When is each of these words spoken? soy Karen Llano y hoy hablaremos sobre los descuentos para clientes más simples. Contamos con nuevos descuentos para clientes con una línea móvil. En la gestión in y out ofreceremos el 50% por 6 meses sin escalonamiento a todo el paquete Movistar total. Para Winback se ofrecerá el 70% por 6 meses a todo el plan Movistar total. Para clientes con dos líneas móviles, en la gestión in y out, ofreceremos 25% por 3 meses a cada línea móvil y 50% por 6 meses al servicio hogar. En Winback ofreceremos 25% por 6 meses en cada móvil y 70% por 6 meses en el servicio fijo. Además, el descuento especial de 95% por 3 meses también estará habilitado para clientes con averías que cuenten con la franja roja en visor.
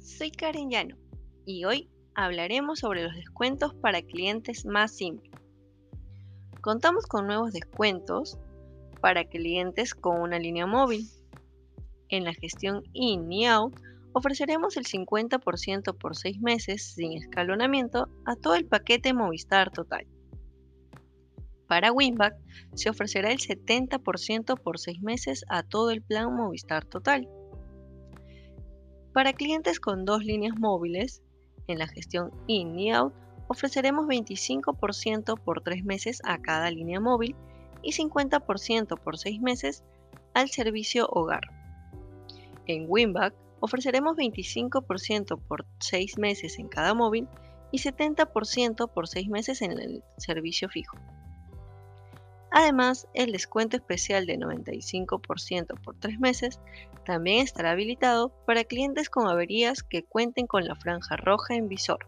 soy 0.00 0.32
Karen 0.32 0.68
Llano 0.68 0.96
y 1.46 1.64
hoy 1.64 1.88
hablaremos 2.16 2.80
sobre 2.80 3.04
los 3.04 3.14
descuentos 3.14 3.72
para 3.74 4.02
clientes 4.02 4.66
más 4.66 4.96
simples. 4.96 5.30
Contamos 6.60 7.06
con 7.06 7.28
nuevos 7.28 7.52
descuentos 7.52 8.36
para 9.00 9.24
clientes 9.24 9.94
con 9.94 10.20
una 10.20 10.40
línea 10.40 10.66
móvil. 10.66 11.08
En 12.08 12.24
la 12.24 12.34
gestión 12.34 12.82
in 12.94 13.30
y 13.30 13.46
out 13.46 13.78
ofreceremos 14.12 14.76
el 14.76 14.86
50% 14.86 15.98
por 15.98 16.16
6 16.16 16.40
meses 16.40 16.92
sin 16.94 17.12
escalonamiento 17.12 18.08
a 18.24 18.34
todo 18.34 18.56
el 18.56 18.66
paquete 18.66 19.14
Movistar 19.14 19.70
total. 19.70 20.04
Para 21.68 21.92
Winback 21.92 22.34
se 22.74 22.90
ofrecerá 22.90 23.30
el 23.30 23.38
70% 23.38 24.60
por 24.60 24.80
6 24.80 25.00
meses 25.00 25.44
a 25.48 25.62
todo 25.62 25.92
el 25.92 26.02
plan 26.02 26.34
Movistar 26.34 26.84
total. 26.84 27.28
Para 29.14 29.32
clientes 29.32 29.78
con 29.78 30.04
dos 30.04 30.24
líneas 30.24 30.58
móviles, 30.58 31.22
en 31.68 31.78
la 31.78 31.86
gestión 31.86 32.32
in 32.48 32.76
y 32.76 32.90
out, 32.90 33.14
ofreceremos 33.46 34.06
25% 34.06 35.38
por 35.38 35.62
3 35.62 35.84
meses 35.84 36.20
a 36.24 36.42
cada 36.42 36.68
línea 36.72 36.98
móvil 36.98 37.36
y 37.80 37.92
50% 37.92 38.98
por 38.98 39.16
6 39.16 39.40
meses 39.40 39.84
al 40.34 40.50
servicio 40.50 41.06
hogar. 41.06 41.42
En 42.66 42.86
Winback 42.88 43.36
ofreceremos 43.60 44.16
25% 44.16 45.40
por 45.46 45.64
6 45.78 46.18
meses 46.18 46.58
en 46.58 46.66
cada 46.66 46.92
móvil 46.92 47.28
y 47.70 47.78
70% 47.78 48.92
por 48.92 49.06
6 49.06 49.28
meses 49.28 49.62
en 49.62 49.78
el 49.78 50.02
servicio 50.16 50.68
fijo. 50.68 50.96
Además, 52.56 53.08
el 53.14 53.32
descuento 53.32 53.76
especial 53.76 54.26
de 54.26 54.38
95% 54.38 55.74
por 55.82 55.98
3 55.98 56.20
meses 56.20 56.60
también 57.04 57.42
estará 57.42 57.72
habilitado 57.72 58.32
para 58.46 58.62
clientes 58.62 59.10
con 59.10 59.26
averías 59.26 59.82
que 59.82 60.04
cuenten 60.04 60.46
con 60.46 60.64
la 60.64 60.76
franja 60.76 61.16
roja 61.16 61.56
en 61.56 61.68
visor. 61.68 62.06